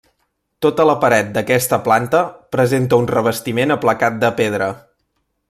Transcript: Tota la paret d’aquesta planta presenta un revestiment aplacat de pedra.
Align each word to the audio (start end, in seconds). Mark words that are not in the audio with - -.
Tota 0.65 0.85
la 0.89 0.95
paret 1.03 1.29
d’aquesta 1.35 1.79
planta 1.89 2.21
presenta 2.57 2.99
un 3.03 3.07
revestiment 3.13 3.75
aplacat 3.77 4.19
de 4.25 4.33
pedra. 4.43 4.73